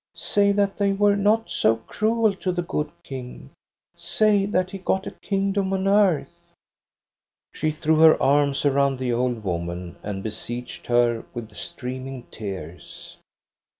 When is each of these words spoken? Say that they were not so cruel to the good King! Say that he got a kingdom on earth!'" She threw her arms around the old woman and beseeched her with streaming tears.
Say 0.15 0.51
that 0.53 0.77
they 0.79 0.93
were 0.93 1.15
not 1.15 1.51
so 1.51 1.75
cruel 1.75 2.33
to 2.33 2.51
the 2.51 2.63
good 2.63 2.89
King! 3.03 3.51
Say 3.95 4.47
that 4.47 4.71
he 4.71 4.79
got 4.79 5.05
a 5.05 5.11
kingdom 5.11 5.71
on 5.73 5.87
earth!'" 5.87 6.53
She 7.53 7.69
threw 7.69 7.97
her 7.97 8.19
arms 8.19 8.65
around 8.65 8.97
the 8.97 9.13
old 9.13 9.43
woman 9.43 9.97
and 10.01 10.23
beseeched 10.23 10.87
her 10.87 11.23
with 11.35 11.55
streaming 11.55 12.23
tears. 12.31 13.17